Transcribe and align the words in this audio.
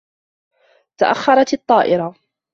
تأخّرت 0.97 1.53
الطّائرة. 1.53 2.15